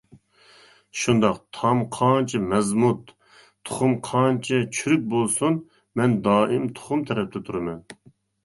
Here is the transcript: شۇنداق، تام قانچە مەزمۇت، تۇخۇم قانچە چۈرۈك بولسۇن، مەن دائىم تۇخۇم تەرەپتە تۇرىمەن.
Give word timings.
شۇنداق، 1.01 1.35
تام 1.57 1.83
قانچە 1.97 2.41
مەزمۇت، 2.55 3.13
تۇخۇم 3.69 3.95
قانچە 4.09 4.63
چۈرۈك 4.79 5.07
بولسۇن، 5.15 5.61
مەن 6.03 6.17
دائىم 6.31 6.67
تۇخۇم 6.81 7.09
تەرەپتە 7.13 7.45
تۇرىمەن. 7.53 7.87